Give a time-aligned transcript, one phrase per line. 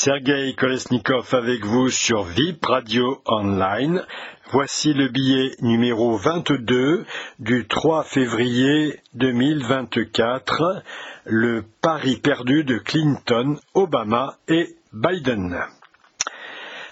[0.00, 4.06] Sergei Kolesnikov avec vous sur VIP Radio Online.
[4.52, 7.04] Voici le billet numéro 22
[7.40, 10.84] du 3 février 2024,
[11.24, 15.64] le pari perdu de Clinton, Obama et Biden.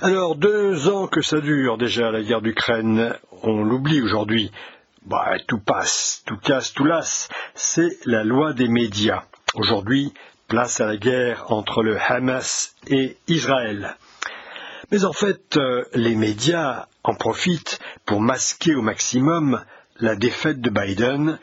[0.00, 3.14] Alors, deux ans que ça dure déjà la guerre d'Ukraine,
[3.44, 4.50] on l'oublie aujourd'hui.
[5.04, 7.28] Bah, tout passe, tout casse, tout lasse.
[7.54, 9.22] C'est la loi des médias.
[9.54, 10.12] Aujourd'hui,
[10.48, 13.96] place à la guerre entre le Hamas et Israël.
[14.90, 19.64] Mais en fait, euh, les médias en profitent pour masquer au maximum
[19.98, 21.38] la défaite de Biden,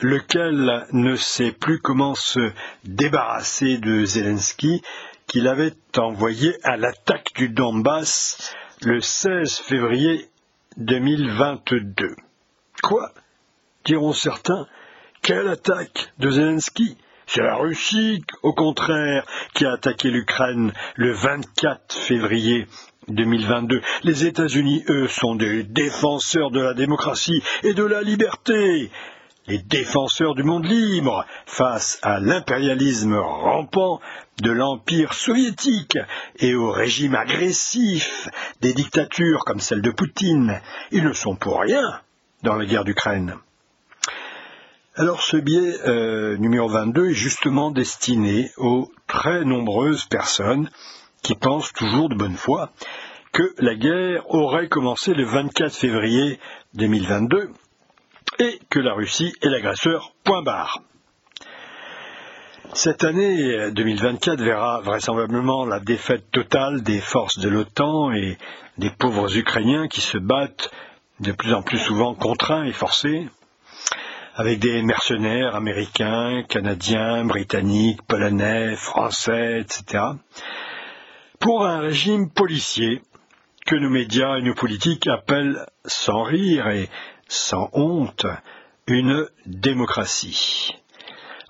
[0.00, 2.52] lequel ne sait plus comment se
[2.84, 4.82] débarrasser de Zelensky,
[5.26, 10.28] qu'il avait envoyé à l'attaque du Donbass le 16 février
[10.76, 12.16] 2022.
[12.82, 13.12] Quoi?
[13.86, 14.66] Diront certains.
[15.22, 16.98] Quelle attaque de Zelensky?
[17.26, 22.66] C'est la Russie, au contraire, qui a attaqué l'Ukraine le 24 février
[23.08, 23.80] 2022.
[24.02, 28.90] Les États-Unis, eux, sont des défenseurs de la démocratie et de la liberté.
[29.46, 34.00] Les défenseurs du monde libre face à l'impérialisme rampant
[34.40, 35.98] de l'Empire soviétique
[36.38, 38.28] et au régime agressif
[38.62, 40.60] des dictatures comme celle de Poutine.
[40.92, 42.00] Ils ne sont pour rien
[42.42, 43.36] dans la guerre d'Ukraine.
[44.96, 50.70] Alors ce biais euh, numéro 22 est justement destiné aux très nombreuses personnes
[51.20, 52.70] qui pensent toujours de bonne foi
[53.32, 56.38] que la guerre aurait commencé le 24 février
[56.74, 57.50] 2022
[58.38, 60.78] et que la Russie est l'agresseur, point barre.
[62.72, 68.38] Cette année 2024 verra vraisemblablement la défaite totale des forces de l'OTAN et
[68.78, 70.70] des pauvres Ukrainiens qui se battent
[71.18, 73.28] de plus en plus souvent contraints et forcés
[74.34, 80.04] avec des mercenaires américains, canadiens, britanniques, polonais, français, etc.,
[81.38, 83.02] pour un régime policier
[83.64, 86.88] que nos médias et nos politiques appellent sans rire et
[87.28, 88.26] sans honte
[88.86, 90.74] une démocratie.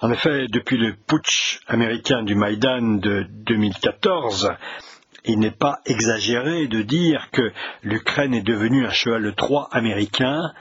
[0.01, 4.53] En effet, depuis le putsch américain du Maïdan de 2014,
[5.25, 7.53] il n'est pas exagéré de dire que
[7.83, 10.53] l'Ukraine est devenue un cheval de Troie américain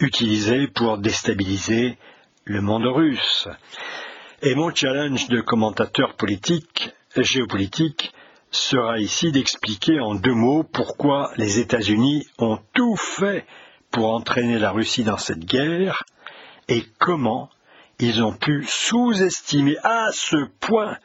[0.00, 1.96] utilisé pour déstabiliser
[2.44, 3.48] le monde russe.
[4.42, 8.12] Et mon challenge de commentateur politique, géopolitique,
[8.50, 13.46] sera ici d'expliquer en deux mots pourquoi les États-Unis ont tout fait
[13.90, 16.04] pour entraîner la Russie dans cette guerre
[16.68, 17.50] et comment
[17.98, 20.98] ils ont pu sous-estimer à ce point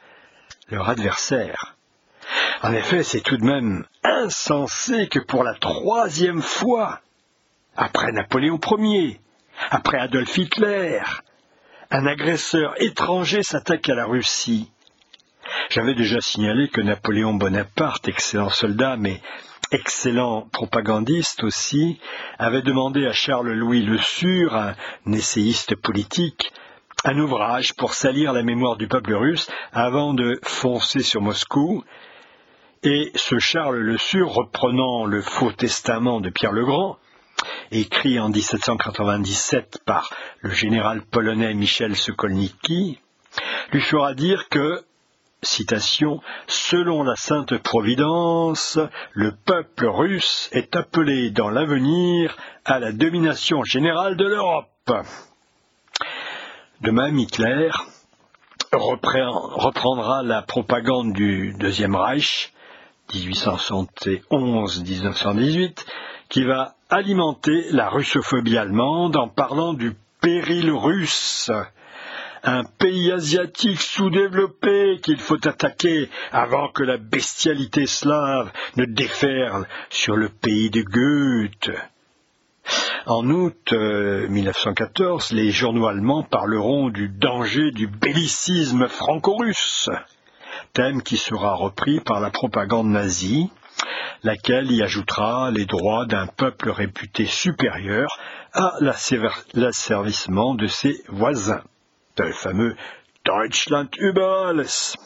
[0.68, 1.76] leur adversaire.
[2.62, 7.00] En effet, c'est tout de même insensé que pour la troisième fois,
[7.76, 9.20] après Napoléon Ier,
[9.70, 11.00] après Adolf Hitler,
[11.90, 14.70] un agresseur étranger s'attaque à la Russie.
[15.70, 19.20] J'avais déjà signalé que Napoléon Bonaparte, excellent soldat, mais
[19.70, 21.98] excellent propagandiste aussi,
[22.38, 24.74] avait demandé à Charles-Louis Le Sûr, un
[25.12, 26.52] essayiste politique,
[27.04, 31.82] un ouvrage pour salir la mémoire du peuple russe avant de foncer sur Moscou.
[32.82, 36.98] Et ce Charles Le Sûr, reprenant le faux testament de Pierre le Grand,
[37.70, 40.10] écrit en 1797 par
[40.40, 42.98] le général polonais Michel Sokolniki,
[43.72, 44.84] lui fera dire que,
[45.42, 48.78] citation, selon la sainte providence,
[49.12, 54.68] le peuple russe est appelé dans l'avenir à la domination générale de l'Europe.
[56.80, 57.70] De même, Hitler
[58.72, 62.52] reprendra la propagande du Deuxième Reich,
[63.10, 65.84] 1871-1918,
[66.28, 71.50] qui va alimenter la russophobie allemande en parlant du péril russe,
[72.42, 80.16] un pays asiatique sous-développé qu'il faut attaquer avant que la bestialité slave ne déferle sur
[80.16, 81.70] le pays de Goethe.
[83.06, 89.88] En août 1914, euh, les journaux allemands parleront du danger du bellicisme franco-russe,
[90.74, 93.50] thème qui sera repris par la propagande nazie
[94.22, 98.08] laquelle y ajoutera les droits d'un peuple réputé supérieur
[98.52, 98.74] à
[99.54, 101.62] l'asservissement de ses voisins,
[102.18, 102.76] le fameux
[103.24, 104.96] Deutschland über alles.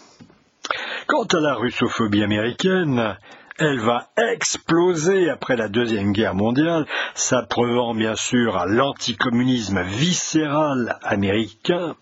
[1.07, 3.17] Quant à la russophobie américaine,
[3.59, 11.97] elle va exploser après la Deuxième Guerre mondiale, s'appreuvant bien sûr à l'anticommunisme viscéral américain,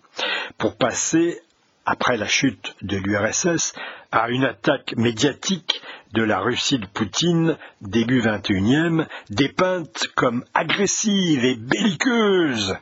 [0.57, 1.39] pour passer,
[1.85, 3.73] après la chute de l'URSS,
[4.11, 5.81] à une attaque médiatique
[6.13, 12.75] de la Russie de Poutine, début XXIe, dépeinte comme agressive et belliqueuse,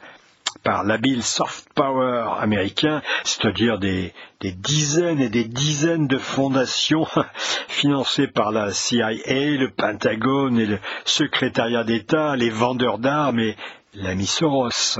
[0.63, 7.07] par l'habile soft power américain, c'est-à-dire des, dizaines et des dizaines de fondations
[7.67, 13.55] financées par la CIA, le Pentagone et le secrétariat d'État, les vendeurs d'armes et
[13.93, 14.99] l'ami Soros.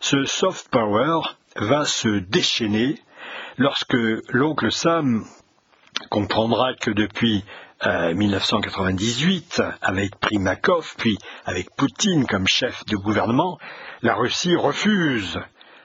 [0.00, 1.20] Ce soft power
[1.56, 2.96] va se déchaîner
[3.58, 3.96] lorsque
[4.30, 5.24] l'oncle Sam
[6.10, 7.44] comprendra que depuis
[7.84, 13.58] 1998, euh, avec Primakov, puis avec Poutine comme chef de gouvernement,
[14.02, 15.38] la Russie refuse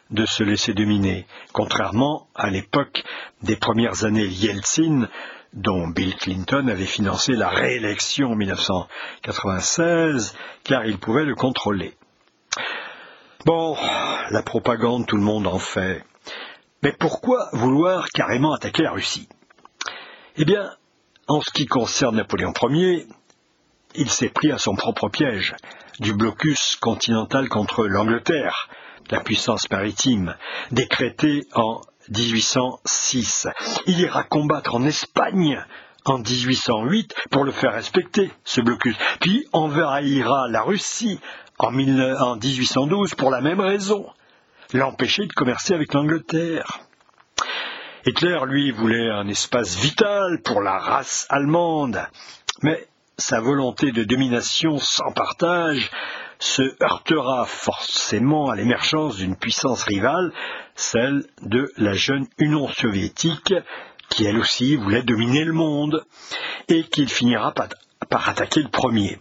[0.10, 3.04] de se laisser dominer, contrairement à l'époque
[3.42, 5.08] des premières années Yeltsin,
[5.54, 11.94] dont Bill Clinton avait financé la réélection en 1996, car il pouvait le contrôler.
[13.46, 13.78] Bon,
[14.32, 16.04] la propagande, tout le monde en fait.
[16.84, 19.30] Mais pourquoi vouloir carrément attaquer la Russie?
[20.36, 20.70] Eh bien,
[21.28, 23.08] en ce qui concerne Napoléon Ier,
[23.96, 25.56] il s'est pris à son propre piège,
[26.00, 28.68] du blocus continental contre l'Angleterre,
[29.12, 30.36] la puissance maritime,
[30.72, 33.48] décrété en 1806.
[33.86, 35.64] Il ira combattre en Espagne
[36.04, 38.98] en 1808 pour le faire respecter, ce blocus.
[39.22, 41.22] Puis envahira la Russie
[41.60, 44.06] en, 1812 pour la même raison,
[44.74, 46.80] l'empêcher de commercer avec l'Angleterre.
[48.06, 52.02] Hitler, lui, voulait un espace vital pour la race allemande,
[52.62, 52.88] mais
[53.18, 55.90] sa volonté de domination sans partage
[56.40, 60.34] se heurtera forcément à l'émergence d'une puissance rivale,
[60.76, 63.54] celle de la jeune Union soviétique,
[64.10, 66.04] qui elle aussi voulait dominer le monde,
[66.68, 69.20] et qu'il finira par, attaquer le premier.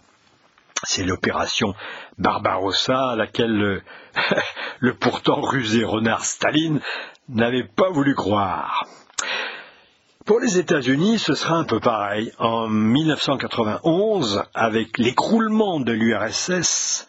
[0.83, 1.73] C'est l'opération
[2.17, 3.81] Barbarossa à laquelle
[4.79, 6.81] le, pourtant rusé renard Staline
[7.29, 8.85] n'avait pas voulu croire.
[10.25, 12.31] Pour les États-Unis, ce sera un peu pareil.
[12.37, 17.07] En 1991, avec l'écroulement de l'URSS,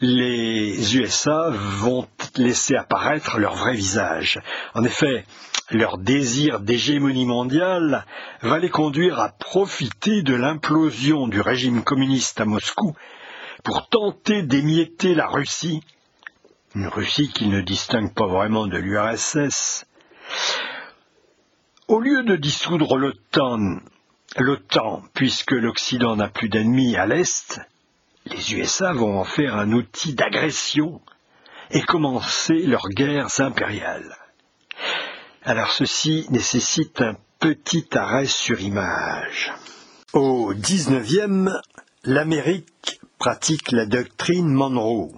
[0.00, 4.40] les USA vont laisser apparaître leur vrai visage.
[4.74, 5.24] En effet,
[5.70, 8.06] leur désir d'hégémonie mondiale
[8.42, 12.94] va les conduire à profiter de l'implosion du régime communiste à Moscou
[13.62, 15.82] pour tenter d'émietter la Russie,
[16.74, 19.84] une Russie qui ne distingue pas vraiment de l'URSS,
[21.88, 23.80] au lieu de dissoudre l'OTAN,
[24.38, 27.60] l'OTAN, puisque l'Occident n'a plus d'ennemis à l'Est,
[28.26, 31.00] les USA vont en faire un outil d'agression
[31.70, 34.16] et commencer leurs guerres impériales.
[35.42, 39.52] Alors ceci nécessite un petit arrêt sur image.
[40.12, 41.50] Au XIXe,
[42.04, 45.12] l'Amérique pratique la doctrine Monroe.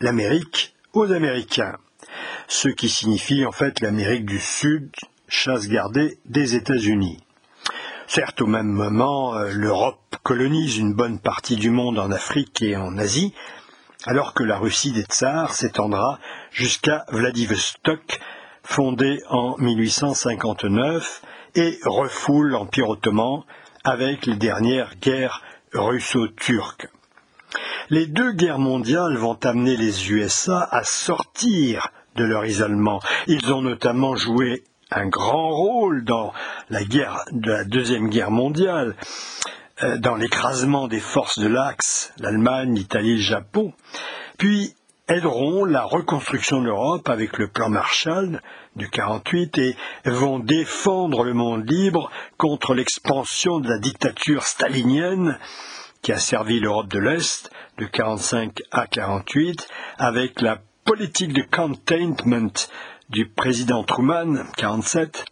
[0.00, 1.76] L'Amérique aux Américains.
[2.48, 4.90] Ce qui signifie en fait l'Amérique du Sud
[5.28, 7.18] chasse gardée des États-Unis.
[8.08, 12.76] Certes, au même moment, euh, l'Europe colonise une bonne partie du monde en Afrique et
[12.76, 13.34] en Asie,
[14.04, 16.20] alors que la Russie des tsars s'étendra
[16.52, 18.20] jusqu'à Vladivostok,
[18.62, 21.22] fondée en 1859,
[21.56, 23.42] et refoule l'Empire ottoman
[23.82, 25.42] avec les dernières guerres
[25.72, 26.88] russo-turques.
[27.90, 33.00] Les deux guerres mondiales vont amener les USA à sortir de leur isolement.
[33.26, 36.32] Ils ont notamment joué un grand rôle dans
[36.70, 38.96] la guerre de la deuxième guerre mondiale,
[39.82, 43.72] euh, dans l'écrasement des forces de l'Axe, l'Allemagne, l'Italie, le Japon,
[44.38, 44.74] puis
[45.08, 48.40] aideront la reconstruction de l'Europe avec le plan Marshall
[48.74, 55.38] du 48 et vont défendre le monde libre contre l'expansion de la dictature stalinienne
[56.02, 62.52] qui a servi l'Europe de l'Est de 45 à 48 avec la politique de containment
[63.10, 65.24] du président Truman, 47.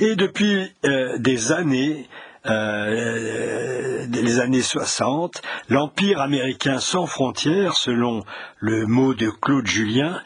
[0.00, 2.08] Et depuis euh, des années,
[2.46, 8.24] euh, les années 60, l'empire américain sans frontières, selon
[8.58, 10.22] le mot de Claude Julien,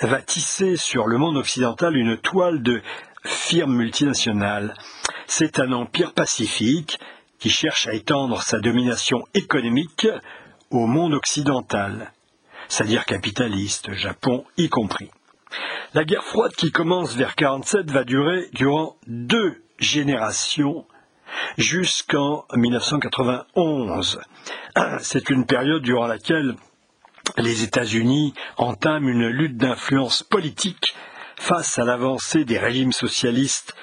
[0.00, 2.82] va tisser sur le monde occidental une toile de
[3.24, 4.74] firmes multinationales.
[5.26, 6.98] C'est un empire pacifique
[7.38, 10.06] qui cherche à étendre sa domination économique
[10.70, 12.12] au monde occidental,
[12.68, 15.10] c'est-à-dire capitaliste, Japon y compris.
[15.94, 20.86] La guerre froide qui commence vers 47 va durer durant deux générations
[21.56, 24.20] jusqu'en 1991.
[25.00, 26.56] C'est une période durant laquelle
[27.38, 30.94] les États-Unis entament une lutte d'influence politique
[31.36, 33.74] face à l'avancée des régimes socialistes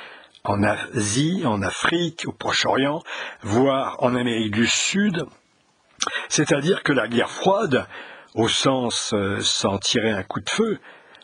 [0.44, 3.04] en Asie, en Afrique, au Proche-Orient,
[3.42, 5.26] voire en Amérique du Sud.
[6.30, 7.86] C'est-à-dire que la guerre froide,
[8.34, 10.80] au sens euh, sans tirer un coup de feu,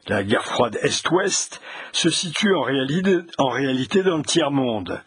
[0.09, 1.61] la guerre froide Est-Ouest,
[1.91, 5.01] se situe en réalité, dans le tiers-monde.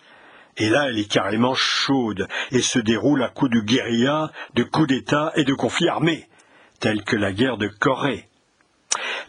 [0.56, 4.88] Et là, elle est carrément chaude et se déroule à coups de guérilla, de coups
[4.88, 6.28] d'État et de conflits armés,
[6.80, 8.28] tels que la guerre de Corée.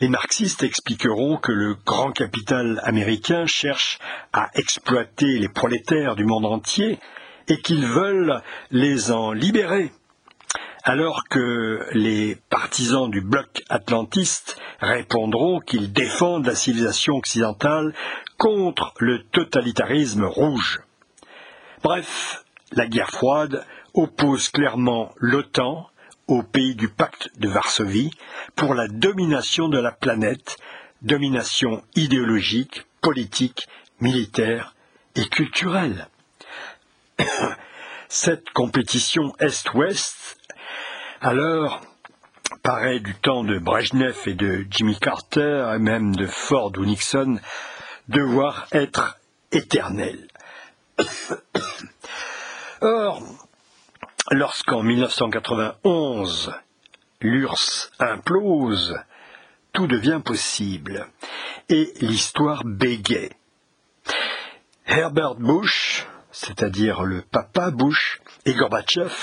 [0.02, 4.00] Les marxistes expliqueront que le grand capital américain cherche
[4.34, 6.98] à exploiter les prolétaires du monde entier
[7.48, 9.92] et qu'ils veulent les en libérer
[10.84, 17.94] alors que les partisans du bloc atlantiste répondront qu'ils défendent la civilisation occidentale
[18.38, 20.82] contre le totalitarisme rouge.
[21.84, 25.88] Bref, la guerre froide oppose clairement l'OTAN
[26.28, 28.12] aux pays du pacte de Varsovie
[28.56, 30.58] pour la domination de la planète,
[31.02, 33.68] domination idéologique, politique,
[34.00, 34.76] militaire
[35.16, 36.08] et culturelle.
[38.08, 40.38] Cette compétition Est-Ouest
[41.22, 41.82] alors,
[42.64, 47.40] pareil du temps de Brejnev et de Jimmy Carter, et même de Ford ou Nixon,
[48.08, 49.20] devoir être
[49.52, 50.28] éternel.
[52.82, 53.22] Or,
[54.32, 56.52] lorsqu'en 1991,
[57.22, 58.96] l'URSS implose,
[59.74, 61.08] tout devient possible,
[61.70, 63.30] et l'histoire bégaye.
[64.88, 69.14] Herbert Bush, c'est-à-dire le papa Bush, et Gorbatchev,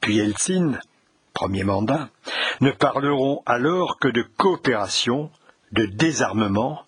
[0.00, 0.78] puis Eltsine,
[1.32, 2.08] premier mandat,
[2.60, 5.30] ne parleront alors que de coopération,
[5.72, 6.84] de désarmement,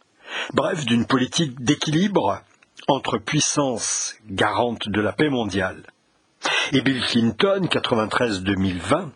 [0.52, 2.42] bref d'une politique d'équilibre
[2.88, 5.82] entre puissances garantes de la paix mondiale.
[6.72, 9.10] Et Bill Clinton, 93-2020,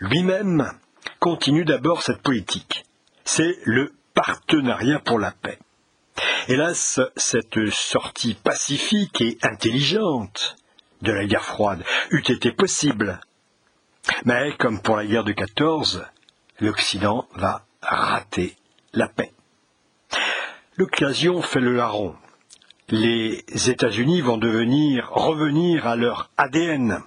[0.00, 0.72] lui-même
[1.20, 2.84] continue d'abord cette politique.
[3.24, 5.58] C'est le partenariat pour la paix.
[6.48, 10.56] Hélas, cette sortie pacifique et intelligente
[11.02, 13.20] de la guerre froide eût été possible
[14.24, 16.04] mais comme pour la guerre de 14,
[16.60, 18.56] l'Occident va rater
[18.92, 19.32] la paix.
[20.76, 22.14] L'occasion fait le larron.
[22.88, 27.00] Les États-Unis vont devenir revenir à leur ADN,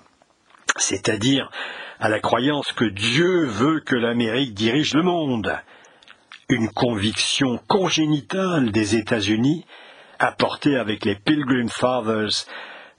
[0.77, 1.49] c'est-à-dire
[1.99, 5.57] à la croyance que Dieu veut que l'Amérique dirige le monde.
[6.49, 9.65] Une conviction congénitale des États-Unis,
[10.19, 12.45] apportée avec les Pilgrim Fathers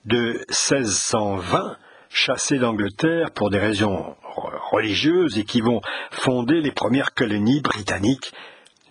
[0.05, 1.77] de 1620,
[2.17, 4.17] chassés d'Angleterre pour des raisons
[4.71, 8.33] religieuses et qui vont fonder les premières colonies britanniques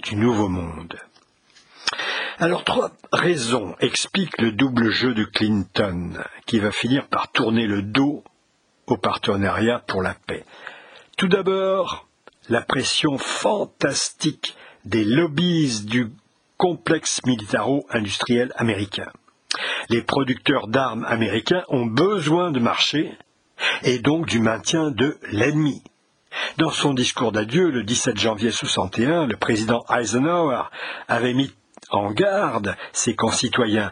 [0.04, 0.96] du Nouveau Monde.
[2.38, 7.82] Alors trois raisons expliquent le double jeu de Clinton, qui va finir par tourner le
[7.82, 8.24] dos
[8.86, 10.46] au partenariat pour la paix.
[11.18, 12.08] Tout d'abord,
[12.50, 16.12] la pression fantastique des lobbies du
[16.58, 19.12] complexe militaro-industriel américain
[19.90, 23.18] les producteurs d'armes américains ont besoin de marché
[23.84, 25.82] et donc du maintien de l'ennemi.
[26.58, 30.64] Dans son discours d'adieu le 17 janvier 61, le président Eisenhower
[31.08, 31.54] avait mis
[31.92, 33.92] en garde ses concitoyens.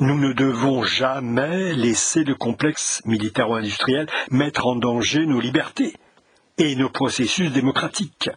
[0.00, 5.94] Nous ne devons jamais laisser le complexe militaro-industriel mettre en danger nos libertés
[6.58, 8.30] et nos processus démocratiques.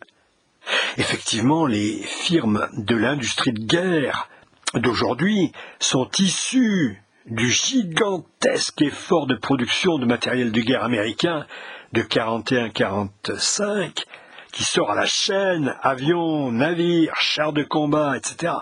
[0.98, 4.30] Effectivement, les firmes de l'industrie de guerre
[4.76, 11.46] d'aujourd'hui sont issus du gigantesque effort de production de matériel de guerre américain
[11.94, 14.04] de 41-45
[14.52, 18.54] qui sort à la chaîne, avions, navires, chars de combat, etc.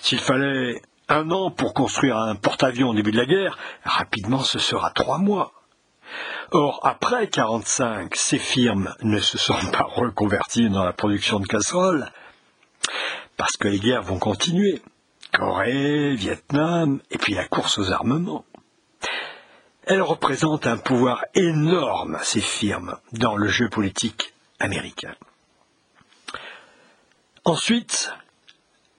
[0.00, 4.58] S'il fallait un an pour construire un porte-avions au début de la guerre, rapidement ce
[4.58, 5.52] sera trois mois.
[6.52, 12.10] Or, après 45, ces firmes ne se sont pas reconverties dans la production de casseroles,
[13.36, 14.82] parce que les guerres vont continuer.
[15.32, 18.44] Corée, Vietnam, et puis la course aux armements.
[19.84, 25.14] Elles représentent un pouvoir énorme, ces firmes, dans le jeu politique américain.
[27.44, 28.12] Ensuite,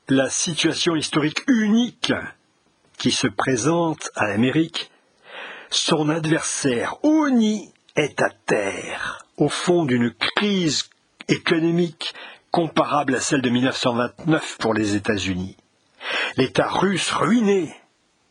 [0.10, 2.12] la situation historique unique
[2.98, 4.92] qui se présente à l'Amérique,
[5.70, 10.90] son adversaire ONI est à terre, au fond d'une crise
[11.28, 12.14] économique
[12.52, 15.56] comparable à celle de 1929 pour les États-Unis.
[16.38, 17.74] L'État russe ruiné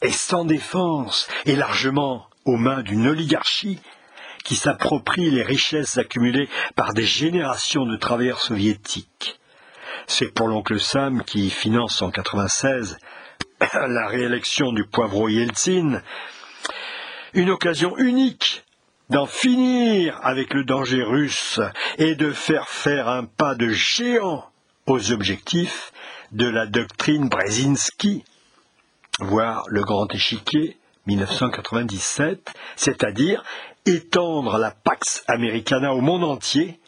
[0.03, 3.81] et sans défense et largement aux mains d'une oligarchie
[4.45, 9.39] qui s'approprie les richesses accumulées par des générations de travailleurs soviétiques.
[10.07, 12.99] C'est pour l'oncle Sam qui finance en 96
[13.75, 16.03] la réélection du poivreau Yeltsin,
[17.35, 18.65] une occasion unique
[19.11, 21.61] d'en finir avec le danger russe
[21.99, 24.47] et de faire faire un pas de géant
[24.87, 25.93] aux objectifs
[26.33, 28.25] de la doctrine Brzezinski,
[29.19, 33.43] voire le grand échiquier 1997, c'est-à-dire
[33.87, 36.79] étendre la Pax Americana au monde entier,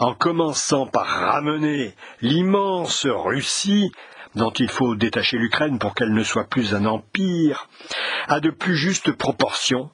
[0.00, 3.90] en commençant par ramener l'immense Russie,
[4.34, 7.68] dont il faut détacher l'Ukraine pour qu'elle ne soit plus un empire,
[8.28, 9.90] à de plus justes proportions,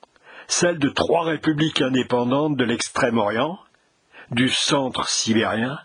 [0.47, 3.59] celle de trois républiques indépendantes de l'Extrême-Orient,
[4.31, 5.79] du centre sibérien,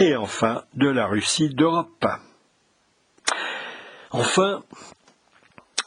[0.00, 2.06] et enfin de la Russie d'Europe.
[4.10, 4.62] Enfin,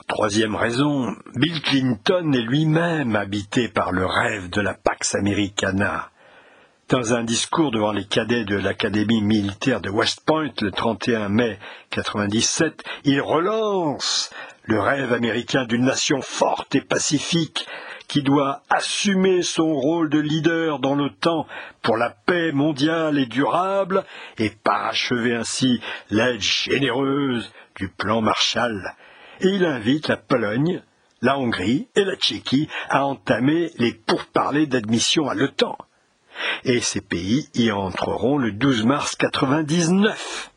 [0.08, 6.12] troisième raison, Bill Clinton est lui-même habité par le rêve de la Pax Americana.
[6.90, 11.58] Dans un discours devant les cadets de l'Académie militaire de West Point le 31 mai
[11.96, 14.30] 1997, il relance
[14.66, 17.66] le rêve américain d'une nation forte et pacifique
[18.08, 21.48] qui doit assumer son rôle de leader dans l'OTAN
[21.82, 24.04] pour la paix mondiale et durable
[24.38, 27.52] et parachever ainsi l'aide généreuse
[27.90, 28.96] plan Marshall.
[29.40, 30.82] Et il invite la Pologne,
[31.22, 35.78] la Hongrie et la Tchéquie à entamer les pourparlers d'admission à l'OTAN
[36.64, 40.52] et ces pays y entreront le 12 mars 99.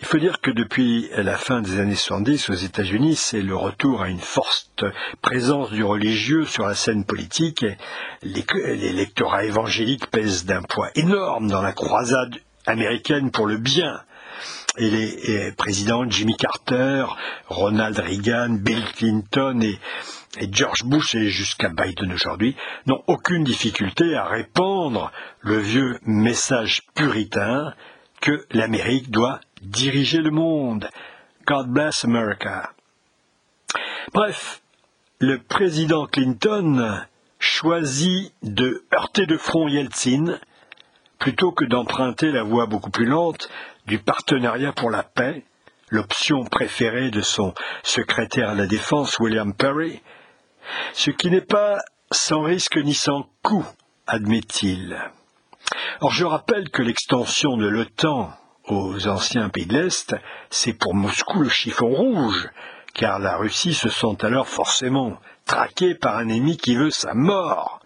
[0.00, 4.02] Il faut dire que depuis la fin des années 70 aux États-Unis, c'est le retour
[4.02, 4.84] à une forte
[5.22, 7.64] présence du religieux sur la scène politique.
[8.22, 12.36] L'électorat évangélique pèse d'un poids énorme dans la croisade
[12.66, 14.02] américaine pour le bien.
[14.76, 17.06] Et les présidents Jimmy Carter,
[17.46, 19.78] Ronald Reagan, Bill Clinton et
[20.38, 26.82] et George Bush et jusqu'à Biden aujourd'hui n'ont aucune difficulté à répandre le vieux message
[26.94, 27.74] puritain
[28.20, 30.88] que l'Amérique doit diriger le monde.
[31.46, 32.72] God bless America.
[34.12, 34.62] Bref,
[35.18, 37.00] le président Clinton
[37.38, 40.38] choisit de heurter de front Yeltsin
[41.18, 43.48] plutôt que d'emprunter la voie beaucoup plus lente
[43.86, 45.44] du partenariat pour la paix,
[45.90, 50.02] l'option préférée de son secrétaire à la défense William Perry,
[50.92, 51.78] ce qui n'est pas
[52.10, 53.66] sans risque ni sans coût,
[54.06, 54.98] admet-il.
[56.00, 58.32] Or, je rappelle que l'extension de l'OTAN
[58.66, 60.16] aux anciens pays de l'Est,
[60.50, 62.48] c'est pour Moscou le chiffon rouge,
[62.94, 67.80] car la Russie se sent alors forcément traquée par un ennemi qui veut sa mort.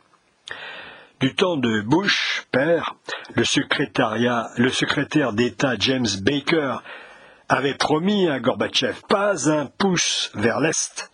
[1.21, 2.95] Du temps de Bush, père,
[3.35, 6.77] le, secrétaire d'État James Baker
[7.49, 11.11] avait promis à Gorbatchev pas un pouce vers l'Est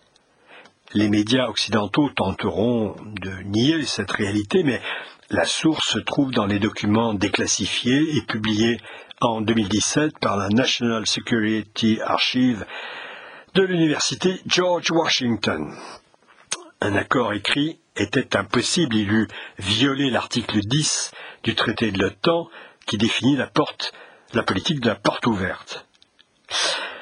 [0.95, 4.81] les médias occidentaux tenteront de nier cette réalité, mais
[5.29, 8.79] la source se trouve dans les documents déclassifiés et publiés
[9.19, 12.65] en 2017 par la National Security Archive
[13.55, 15.73] de l'université George Washington.
[16.81, 19.27] Un accord écrit était impossible, il eût
[19.57, 21.11] violé l'article 10
[21.43, 22.49] du traité de l'OTAN
[22.85, 23.49] qui définit la,
[24.43, 25.85] politique de la porte ouverte.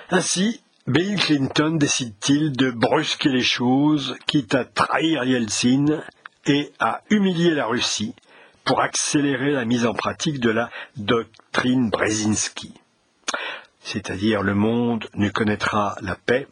[0.10, 6.04] Ainsi, Bill Clinton décide-t-il de brusquer les choses, quitte à trahir Yeltsin
[6.46, 8.14] et à humilier la Russie
[8.64, 12.74] pour accélérer la mise en pratique de la doctrine Brzezinski.
[13.80, 16.48] C'est-à-dire le monde ne connaîtra la paix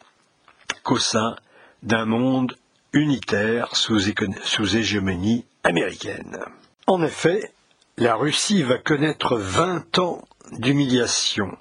[0.84, 1.36] qu'au sein
[1.84, 2.56] d'un monde
[2.94, 4.00] unitaire sous,
[4.44, 6.40] sous hégémonie américaine.
[6.88, 7.52] En effet,
[7.98, 11.58] la Russie va connaître 20 ans d'humiliation.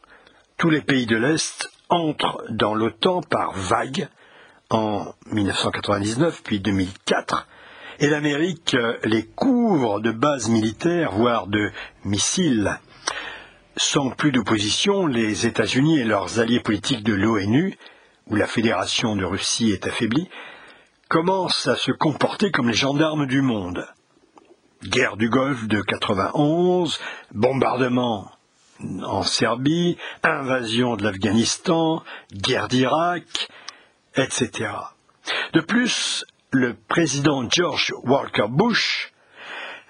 [0.57, 4.09] Tous les pays de l'Est entre dans l'OTAN par vagues
[4.71, 7.47] en 1999 puis 2004
[8.01, 11.71] et l'Amérique les couvre de bases militaires, voire de
[12.05, 12.79] missiles.
[13.77, 17.77] Sans plus d'opposition, les États-Unis et leurs alliés politiques de l'ONU,
[18.27, 20.29] où la Fédération de Russie est affaiblie,
[21.11, 23.85] commencent à se comporter comme les gendarmes du monde?
[24.85, 27.01] Guerre du Golfe de 91,
[27.35, 28.31] bombardement
[29.03, 33.49] en Serbie, invasion de l'Afghanistan, guerre d'Irak,
[34.15, 34.71] etc.
[35.53, 39.13] De plus, le président George Walker Bush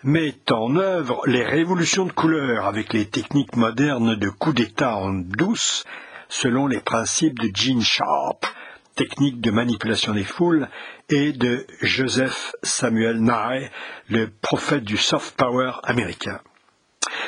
[0.03, 5.13] met en œuvre les révolutions de couleur avec les techniques modernes de coup d'État en
[5.13, 5.85] douce,
[6.31, 8.47] selon les principes de Gene Sharp,
[8.95, 10.69] technique de manipulation des foules,
[11.09, 13.69] et de Joseph Samuel Nye,
[14.09, 16.41] le prophète du soft power américain.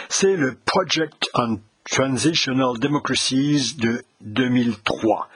[0.09, 1.59] C'est le Project on
[1.91, 5.29] Transitional Democracies de 2003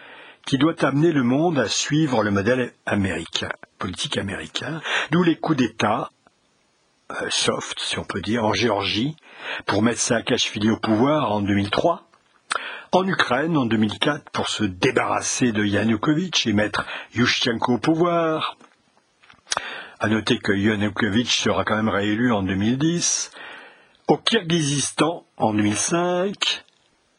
[0.47, 5.59] qui doit amener le monde à suivre le modèle américain, politique américain, d'où les coups
[5.59, 6.11] d'État
[7.11, 9.17] euh, soft, si on peut dire, en Géorgie,
[9.67, 12.09] pour mettre Saakashvili au pouvoir en 2003,
[12.97, 18.57] en Ukraine en 2004 pour se débarrasser de Yanukovych et mettre Yushchenko au pouvoir.
[20.01, 23.33] À noter que Yanukovych sera quand même réélu en 2010
[24.09, 26.65] au Kirghizistan en 2005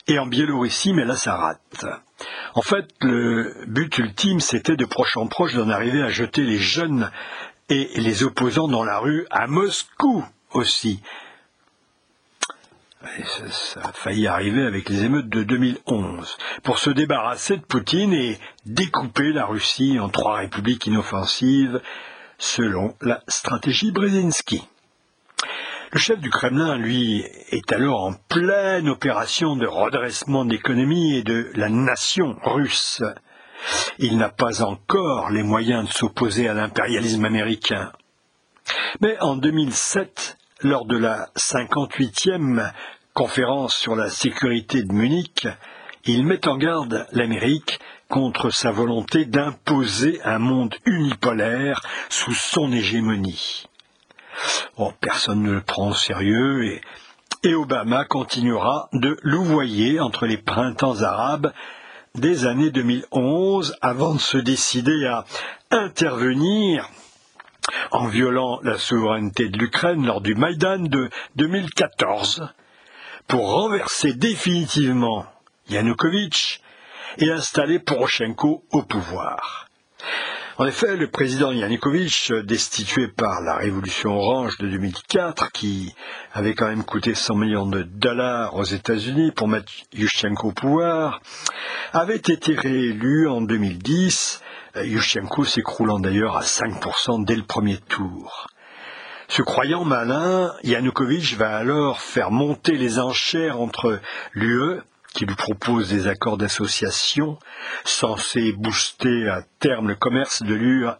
[0.07, 1.85] et en Biélorussie, mais là ça rate.
[2.55, 6.57] En fait, le but ultime, c'était de proche en proche d'en arriver à jeter les
[6.57, 7.11] jeunes
[7.69, 11.03] et les opposants dans la rue à Moscou aussi.
[13.49, 18.37] Ça, a failli arriver avec les émeutes de 2011, pour se débarrasser de Poutine et
[18.65, 21.81] découper la Russie en trois républiques inoffensives,
[22.37, 24.67] selon la stratégie Brzezinski.
[25.91, 31.23] Le chef du Kremlin, lui, est alors en pleine opération de redressement de l'économie et
[31.23, 33.01] de la nation russe.
[33.97, 37.91] Il n'a pas encore les moyens de s'opposer à l'impérialisme américain.
[39.01, 42.71] Mais en 2007, lors de la 58e
[43.17, 45.47] conférence sur la sécurité de Munich,
[46.05, 53.65] il met en garde l'Amérique contre sa volonté d'imposer un monde unipolaire sous son hégémonie.
[54.77, 56.81] Oh, personne ne le prend au sérieux et,
[57.41, 61.51] et Obama continuera de louvoyer entre les printemps arabes
[62.13, 65.25] des années 2011 avant de se décider à
[65.71, 66.87] intervenir
[67.89, 72.47] en violant la souveraineté de l'Ukraine lors du Maïdan de 2014
[73.27, 75.25] pour renverser définitivement
[75.69, 76.61] Yanukovych
[77.17, 79.67] et installer Poroshenko au pouvoir.
[80.59, 85.93] En effet, le président Yanukovych, destitué par la révolution orange de 2004, qui
[86.33, 91.21] avait quand même coûté 100 millions de dollars aux États-Unis pour mettre Yushchenko au pouvoir,
[91.93, 94.41] avait été réélu en 2010,
[94.77, 98.47] Yushchenko s'écroulant d'ailleurs à 5% dès le premier tour.
[99.29, 103.99] Ce croyant malin, Yanukovych va alors faire monter les enchères entre
[104.33, 104.79] l'UE
[105.13, 107.39] qui lui propose des accords d'association
[107.83, 110.53] censés booster à terme le commerce de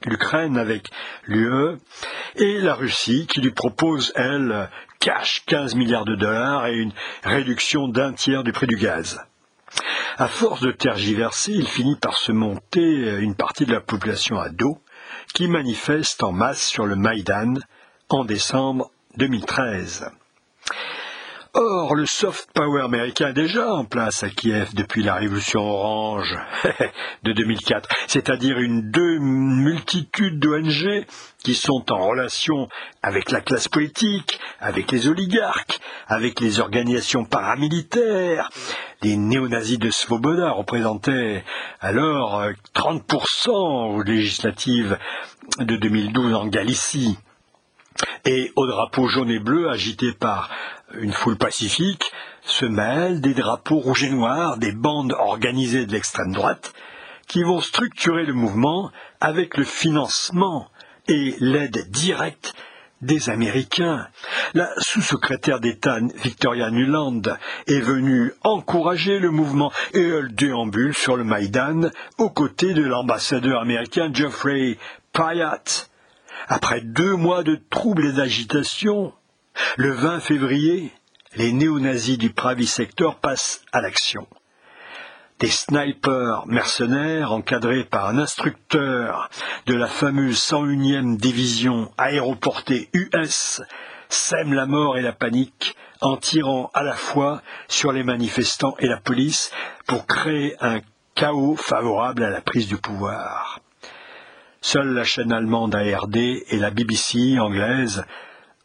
[0.05, 0.89] l'Ukraine avec
[1.25, 1.77] l'UE,
[2.35, 7.87] et la Russie qui lui propose, elle, cash 15 milliards de dollars et une réduction
[7.87, 9.21] d'un tiers du prix du gaz.
[10.17, 14.49] À force de tergiverser, il finit par se monter une partie de la population à
[14.49, 14.79] dos
[15.33, 17.53] qui manifeste en masse sur le Maïdan
[18.10, 20.10] en décembre 2013.
[21.54, 26.38] Or, le soft power américain est déjà en place à Kiev depuis la révolution orange
[27.24, 31.06] de 2004, c'est-à-dire une deux multitude d'ONG
[31.43, 32.70] qui sont en relation
[33.02, 38.50] avec la classe politique, avec les oligarques, avec les organisations paramilitaires.
[39.02, 41.43] Les néo-nazis de Svoboda représentaient
[41.82, 42.43] alors
[42.74, 44.98] 30% aux législatives
[45.60, 47.17] de 2012 en Galicie.
[48.25, 50.49] Et au drapeau jaune et bleu agité par
[50.93, 52.12] une foule pacifique,
[52.43, 56.73] se mêlent des drapeaux rouges et noirs, des bandes organisées de l'extrême droite,
[57.27, 60.69] qui vont structurer le mouvement avec le financement
[61.07, 62.53] et l'aide directe
[63.01, 64.07] des Américains.
[64.53, 67.21] La sous-secrétaire d'État Victoria Nuland
[67.67, 73.62] est venue encourager le mouvement et elle déambule sur le Maïdan aux côtés de l'ambassadeur
[73.62, 74.77] américain Geoffrey
[75.13, 75.89] Pyatt.
[76.47, 79.13] Après deux mois de troubles et d'agitation,
[79.75, 80.93] le 20 février,
[81.36, 84.27] les néo-nazis du Pravi Sector passent à l'action.
[85.39, 89.29] Des snipers mercenaires encadrés par un instructeur
[89.65, 93.62] de la fameuse 101e division aéroportée US
[94.07, 98.88] sèment la mort et la panique en tirant à la fois sur les manifestants et
[98.88, 99.51] la police
[99.86, 100.79] pour créer un
[101.13, 103.60] chaos favorable à la prise du pouvoir.
[104.69, 108.03] Seule la chaîne allemande ARD et la BBC anglaise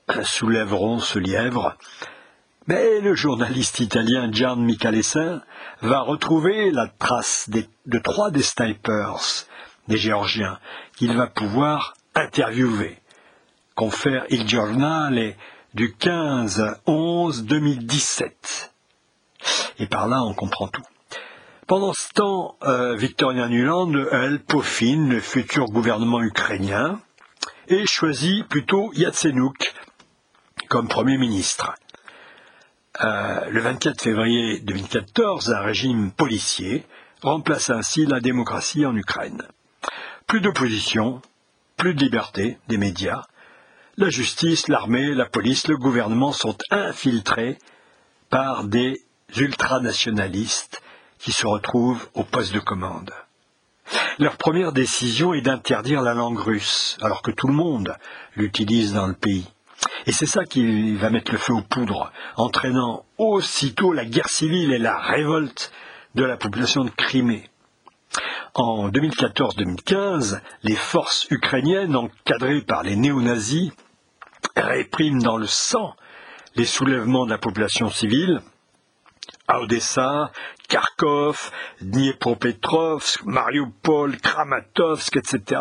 [0.25, 1.77] soulèveront ce lièvre,
[2.67, 5.43] mais le journaliste italien Gian Michalessin
[5.81, 9.47] va retrouver la trace de trois des snipers,
[9.87, 10.59] des Géorgiens,
[10.97, 12.99] qu'il va pouvoir interviewer.
[13.77, 15.37] Confère Il Giornale
[15.73, 18.71] du 15-11-2017.
[19.79, 20.83] Et par là, on comprend tout.
[21.73, 27.01] Pendant ce temps, euh, Victoria Nuland, elle, peaufine le futur gouvernement ukrainien
[27.67, 29.73] et choisit plutôt Yatsenuk
[30.69, 31.73] comme Premier ministre.
[33.03, 36.85] Euh, le 24 février 2014, un régime policier
[37.23, 39.41] remplace ainsi la démocratie en Ukraine.
[40.27, 41.23] Plus d'opposition,
[41.79, 43.23] plus de liberté des médias.
[43.97, 47.57] La justice, l'armée, la police, le gouvernement sont infiltrés
[48.29, 49.07] par des
[49.39, 50.83] ultranationalistes
[51.23, 53.13] qui se retrouvent au poste de commande.
[54.19, 57.95] Leur première décision est d'interdire la langue russe, alors que tout le monde
[58.37, 59.49] l'utilise dans le pays.
[60.07, 64.73] Et c'est ça qui va mettre le feu aux poudres, entraînant aussitôt la guerre civile
[64.73, 65.73] et la révolte
[66.15, 67.49] de la population de Crimée.
[68.55, 73.71] En 2014-2015, les forces ukrainiennes, encadrées par les néo-nazis,
[74.57, 75.95] répriment dans le sang
[76.57, 78.43] les soulèvements de la population civile
[79.49, 80.31] à Odessa,
[80.73, 81.51] Kharkov,
[81.83, 85.61] Dniepropetrovsk, Mariupol, Kramatorsk, etc.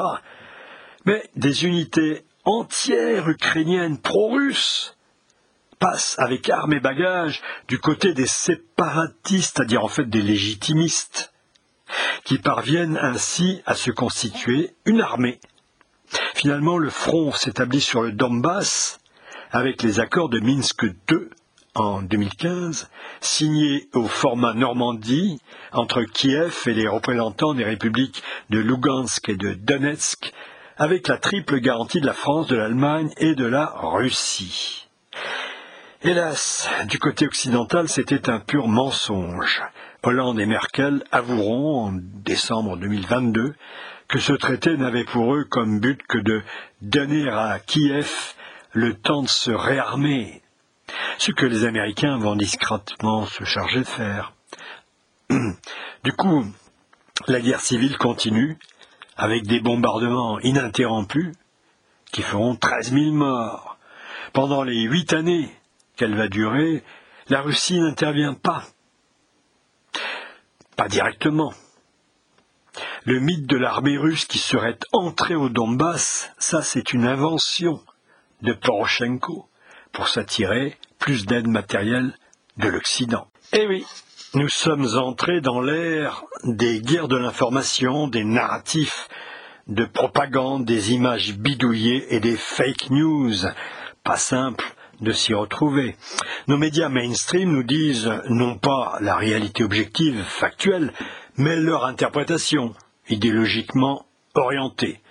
[1.05, 4.95] Mais des unités entière ukrainienne pro-russe
[5.79, 11.33] passe avec armes et bagages du côté des séparatistes, c'est-à-dire en fait des légitimistes,
[12.23, 15.41] qui parviennent ainsi à se constituer une armée.
[16.35, 19.01] Finalement, le front s'établit sur le Donbass,
[19.51, 21.29] avec les accords de Minsk II
[21.75, 22.89] en 2015,
[23.21, 25.39] signés au format Normandie
[25.71, 30.33] entre Kiev et les représentants des républiques de Lugansk et de Donetsk,
[30.77, 34.87] avec la triple garantie de la France, de l'Allemagne et de la Russie.
[36.03, 39.61] Hélas, du côté occidental, c'était un pur mensonge.
[40.03, 43.53] Hollande et Merkel avoueront en décembre 2022
[44.07, 46.41] que ce traité n'avait pour eux comme but que de
[46.81, 48.33] donner à Kiev
[48.73, 50.40] le temps de se réarmer,
[51.17, 54.33] ce que les Américains vont discrètement se charger de faire.
[56.03, 56.43] Du coup,
[57.27, 58.57] la guerre civile continue,
[59.17, 61.35] avec des bombardements ininterrompus,
[62.11, 63.77] qui feront 13 000 morts.
[64.33, 65.49] Pendant les huit années
[65.95, 66.83] qu'elle va durer,
[67.27, 68.63] la Russie n'intervient pas.
[70.75, 71.53] Pas directement.
[73.03, 77.79] Le mythe de l'armée russe qui serait entrée au Donbass, ça c'est une invention
[78.41, 79.47] de Poroshenko
[79.91, 82.13] pour s'attirer plus d'aide matérielle
[82.57, 83.27] de l'Occident.
[83.53, 83.85] Eh oui,
[84.33, 89.09] nous sommes entrés dans l'ère des guerres de l'information, des narratifs
[89.67, 93.33] de propagande, des images bidouillées et des fake news.
[94.03, 94.65] Pas simple
[95.01, 95.95] de s'y retrouver.
[96.47, 100.93] Nos médias mainstream nous disent non pas la réalité objective, factuelle,
[101.37, 102.73] mais leur interprétation,
[103.09, 105.01] idéologiquement orientée.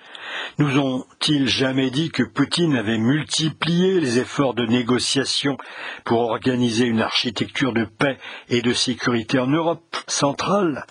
[0.59, 5.57] Nous ont-ils jamais dit que Poutine avait multiplié les efforts de négociation
[6.05, 10.85] pour organiser une architecture de paix et de sécurité en Europe centrale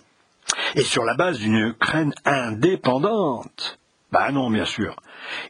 [0.75, 3.79] Et sur la base d'une Ukraine indépendante?
[4.11, 4.95] Ben non, bien sûr.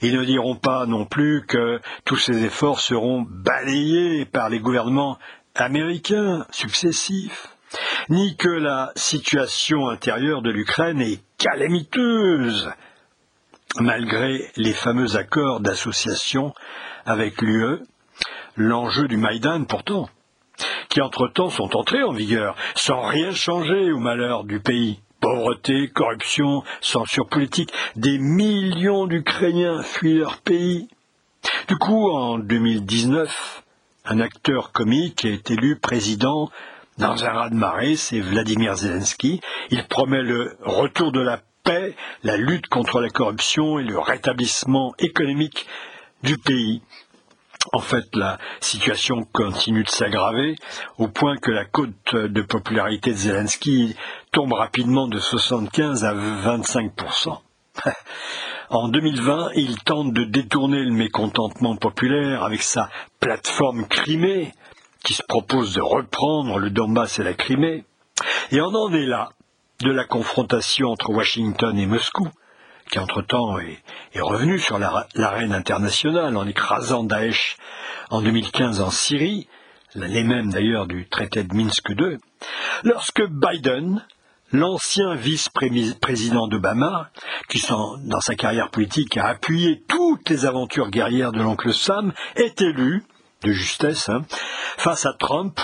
[0.02, 5.17] Ils ne diront pas non plus que tous ces efforts seront balayés par les gouvernements
[5.56, 7.48] américains successifs,
[8.10, 12.69] ni que la situation intérieure de l'Ukraine est calamiteuse,
[13.79, 16.53] malgré les fameux accords d'association
[17.05, 17.79] avec l'UE,
[18.55, 20.10] l'enjeu du Maïdan pourtant,
[20.89, 24.99] qui entre-temps sont entrés en vigueur, sans rien changer au malheur du pays.
[25.19, 30.88] Pauvreté, corruption, censure politique, des millions d'Ukrainiens fuient leur pays.
[31.67, 33.63] Du coup, en 2019,
[34.05, 36.49] un acteur comique est élu président
[36.97, 39.39] dans un raz-de-marée, c'est Vladimir Zelensky.
[39.69, 41.39] Il promet le retour de la
[42.23, 45.65] la lutte contre la corruption et le rétablissement économique
[46.23, 46.82] du pays.
[47.73, 50.55] En fait, la situation continue de s'aggraver
[50.97, 53.95] au point que la cote de popularité de Zelensky
[54.32, 56.91] tombe rapidement de 75 à 25
[58.69, 64.53] En 2020, il tente de détourner le mécontentement populaire avec sa plateforme Crimée,
[65.03, 67.84] qui se propose de reprendre le Donbass et la Crimée.
[68.51, 69.29] Et on en est là,
[69.82, 72.28] de la confrontation entre Washington et Moscou,
[72.92, 73.82] qui entre-temps est,
[74.20, 77.58] revenu sur l'arène internationale en écrasant Daesh
[78.10, 79.48] en 2015 en Syrie,
[79.96, 82.18] les mêmes d'ailleurs du traité de Minsk II,
[82.84, 84.06] lorsque Biden,
[84.52, 87.10] l'ancien vice-président d'Obama,
[87.48, 92.62] qui dans sa carrière politique a appuyé toutes les aventures guerrières de l'oncle Sam, est
[92.62, 93.04] élu,
[93.44, 94.24] de justesse, hein,
[94.78, 95.60] face à Trump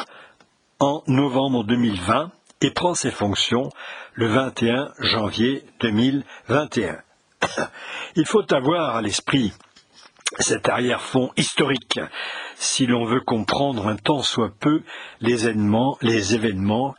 [0.79, 3.69] en novembre 2020 et prend ses fonctions
[4.15, 7.01] le 21 janvier 2021.
[8.15, 9.51] Il faut avoir à l'esprit
[10.39, 11.99] cet arrière-fond historique
[12.55, 14.83] si l'on veut comprendre un tant soit peu
[15.19, 16.95] les événements, les événements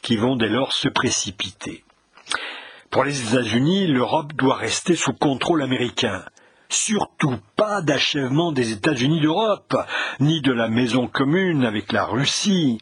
[0.00, 1.84] qui vont dès lors se précipiter.
[2.90, 6.24] Pour les États-Unis, l'Europe doit rester sous contrôle américain.
[6.68, 9.76] Surtout pas d'achèvement des États-Unis d'Europe,
[10.20, 12.80] ni de la maison commune avec la Russie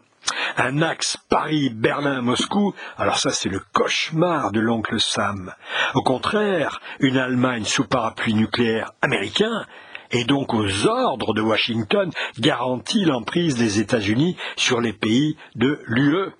[0.56, 5.54] un axe Paris-Berlin-Moscou, alors ça c'est le cauchemar de l'oncle Sam.
[5.94, 9.66] Au contraire, une Allemagne sous parapluie nucléaire américain,
[10.10, 16.32] et donc aux ordres de Washington, garantit l'emprise des États-Unis sur les pays de l'UE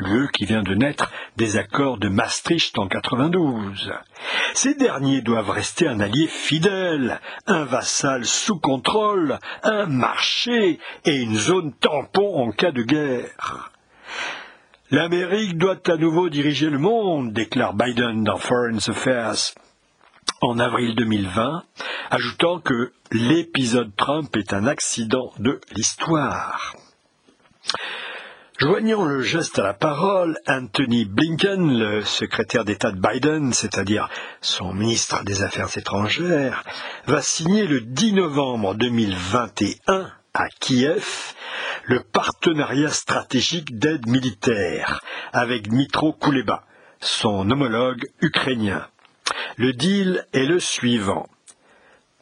[0.00, 3.92] l'UE qui vient de naître des accords de Maastricht en 92.
[4.54, 11.36] Ces derniers doivent rester un allié fidèle, un vassal sous contrôle, un marché et une
[11.36, 13.70] zone tampon en cas de guerre.
[14.90, 19.54] L'Amérique doit à nouveau diriger le monde, déclare Biden dans Foreign Affairs
[20.40, 21.64] en avril 2020,
[22.10, 26.76] ajoutant que l'épisode Trump est un accident de l'histoire.
[28.58, 34.08] Joignant le geste à la parole, Anthony Blinken, le secrétaire d'État de Biden, c'est-à-dire
[34.40, 36.64] son ministre des Affaires étrangères,
[37.06, 41.34] va signer le 10 novembre 2021 à Kiev
[41.84, 45.00] le partenariat stratégique d'aide militaire
[45.34, 46.64] avec Dmitro Kuleba,
[46.98, 48.88] son homologue ukrainien.
[49.58, 51.26] Le deal est le suivant.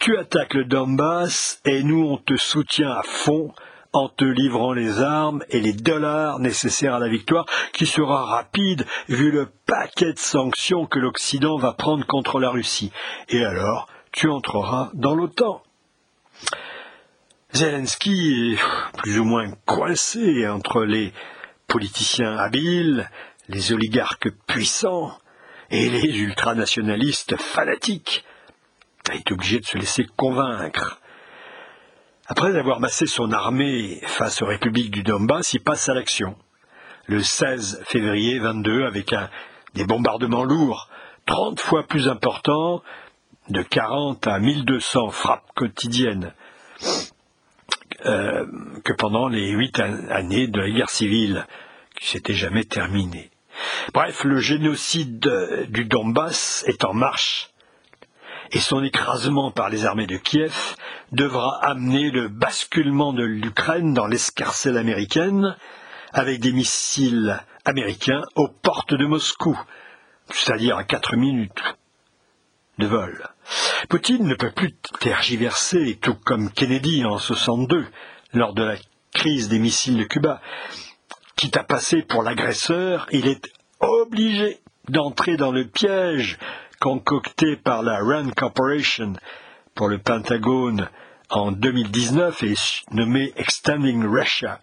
[0.00, 3.54] tu attaques le Donbass et nous on te soutient à fond
[3.94, 8.84] en te livrant les armes et les dollars nécessaires à la victoire, qui sera rapide
[9.08, 12.92] vu le paquet de sanctions que l'Occident va prendre contre la Russie.
[13.28, 15.62] Et alors, tu entreras dans l'OTAN.
[17.52, 21.12] Zelensky est plus ou moins coincé entre les
[21.68, 23.08] politiciens habiles,
[23.48, 25.16] les oligarques puissants
[25.70, 28.24] et les ultranationalistes fanatiques.
[29.12, 31.00] Il est obligé de se laisser convaincre.
[32.26, 36.36] Après avoir massé son armée face aux républiques du Donbass, il passe à l'action.
[37.06, 39.14] Le 16 février 22, avec
[39.74, 40.88] des bombardements lourds,
[41.26, 42.82] 30 fois plus importants,
[43.50, 46.32] de 40 à 1200 frappes quotidiennes,
[48.06, 48.46] euh,
[48.84, 51.46] que pendant les huit années de la guerre civile,
[51.94, 53.30] qui s'était jamais terminée.
[53.92, 57.50] Bref, le génocide du Donbass est en marche
[58.54, 60.76] et son écrasement par les armées de Kiev
[61.10, 65.56] devra amener le basculement de l'Ukraine dans l'escarcelle américaine
[66.12, 69.60] avec des missiles américains aux portes de Moscou,
[70.30, 71.62] c'est-à-dire à quatre minutes
[72.78, 73.28] de vol.
[73.88, 77.86] Poutine ne peut plus tergiverser, tout comme Kennedy en 62,
[78.34, 78.76] lors de la
[79.12, 80.40] crise des missiles de Cuba.
[81.34, 86.38] Quitte à passer pour l'agresseur, il est obligé d'entrer dans le piège
[86.80, 89.14] concocté par la RAND Corporation
[89.74, 90.88] pour le Pentagone
[91.30, 92.54] en 2019 et
[92.92, 94.60] nommé Extending Russia.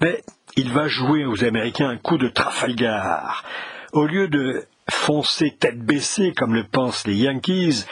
[0.00, 0.22] Mais
[0.56, 3.44] il va jouer aux Américains un coup de Trafalgar.
[3.92, 7.84] Au lieu de foncer tête baissée, comme le pensent les Yankees,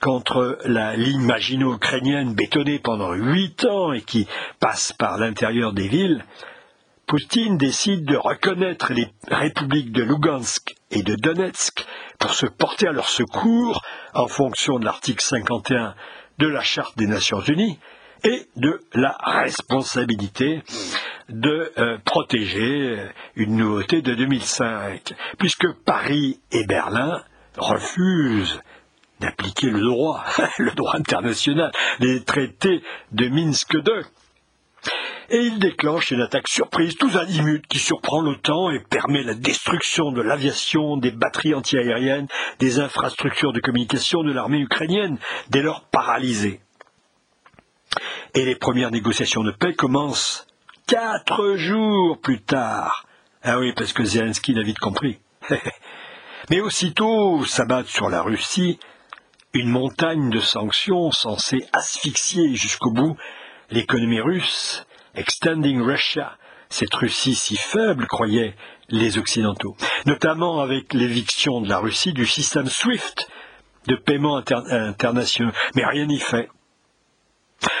[0.00, 4.26] contre la ligne Maginot-ukrainienne bétonnée pendant huit ans et qui
[4.60, 6.24] passe par l'intérieur des villes,
[7.06, 11.84] Poutine décide de reconnaître les républiques de Lugansk et de Donetsk
[12.18, 13.82] pour se porter à leur secours
[14.14, 15.94] en fonction de l'article 51
[16.38, 17.78] de la Charte des Nations Unies
[18.24, 20.62] et de la responsabilité
[21.28, 27.22] de euh, protéger euh, une nouveauté de 2005, puisque Paris et Berlin
[27.58, 28.60] refusent
[29.20, 30.24] d'appliquer le droit,
[30.58, 34.04] le droit international, les traités de Minsk II
[35.30, 40.12] et il déclenche une attaque surprise, tous azimuts, qui surprend l'OTAN et permet la destruction
[40.12, 45.18] de l'aviation, des batteries antiaériennes, des infrastructures de communication de l'armée ukrainienne,
[45.50, 46.60] dès lors paralysée.
[48.34, 50.46] Et les premières négociations de paix commencent
[50.86, 53.06] quatre jours plus tard.
[53.42, 55.18] Ah oui, parce que Zelensky l'a vite compris.
[56.50, 58.78] Mais aussitôt s'abattent sur la Russie
[59.54, 63.16] une montagne de sanctions censées asphyxier jusqu'au bout
[63.70, 64.84] l'économie russe
[65.14, 66.36] Extending Russia,
[66.68, 68.54] cette Russie si faible, croyaient
[68.88, 73.28] les Occidentaux, notamment avec l'éviction de la Russie du système SWIFT
[73.86, 75.52] de paiement internationaux.
[75.74, 76.48] Mais rien n'y fait.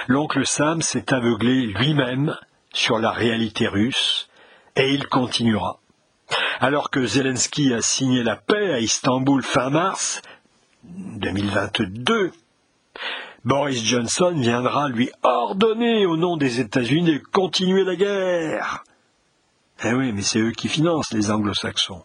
[0.06, 2.36] L'oncle Sam s'est aveuglé lui-même
[2.72, 4.28] sur la réalité russe,
[4.76, 5.80] et il continuera.
[6.60, 10.22] Alors que Zelensky a signé la paix à Istanbul fin mars
[10.84, 12.32] 2022,
[13.44, 18.84] Boris Johnson viendra lui ordonner au nom des États-Unis de continuer la guerre.
[19.84, 22.02] Eh oui, mais c'est eux qui financent les anglo-saxons.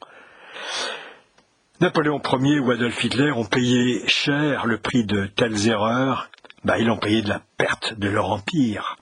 [1.79, 6.29] Napoléon Ier ou Adolf Hitler ont payé cher le prix de telles erreurs.
[6.65, 8.97] Bah, ils ont payé de la perte de leur empire.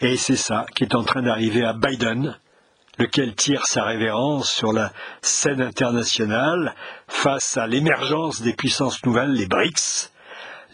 [0.00, 2.36] Et c'est ça qui est en train d'arriver à Biden,
[2.98, 6.74] lequel tire sa révérence sur la scène internationale
[7.06, 10.10] face à l'émergence des puissances nouvelles, les BRICS,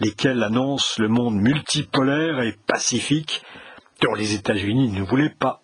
[0.01, 3.43] lesquels annoncent le monde multipolaire et pacifique
[4.03, 5.63] dont les États-Unis ne voulaient pas.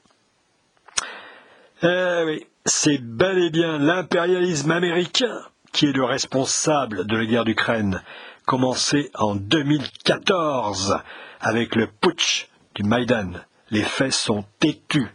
[1.82, 5.40] Eh oui, c'est bel et bien l'impérialisme américain
[5.72, 8.02] qui est le responsable de la guerre d'Ukraine,
[8.44, 10.98] commencée en 2014
[11.40, 13.32] avec le putsch du Maïdan.
[13.70, 15.08] Les faits sont têtus.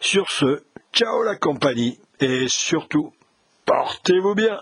[0.00, 3.12] Sur ce, ciao la compagnie et surtout,
[3.66, 4.60] portez-vous bien.